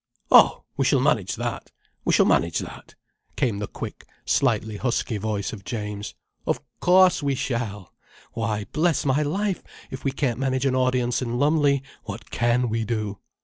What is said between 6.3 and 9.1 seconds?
"Of cauce we shall! Why bless